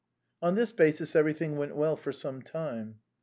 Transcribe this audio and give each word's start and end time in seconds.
On 0.41 0.55
this 0.55 0.71
basis 0.71 1.15
everything 1.15 1.57
went 1.57 1.75
well 1.75 1.95
for 1.95 2.11
some 2.11 2.41
time. 2.41 3.01